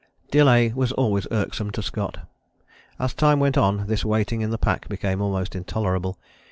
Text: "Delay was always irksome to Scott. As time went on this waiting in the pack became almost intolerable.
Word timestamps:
"Delay 0.31 0.73
was 0.73 0.91
always 0.93 1.27
irksome 1.29 1.69
to 1.73 1.83
Scott. 1.83 2.21
As 2.97 3.13
time 3.13 3.39
went 3.39 3.55
on 3.55 3.85
this 3.85 4.03
waiting 4.03 4.41
in 4.41 4.49
the 4.49 4.57
pack 4.57 4.89
became 4.89 5.21
almost 5.21 5.55
intolerable. 5.55 6.17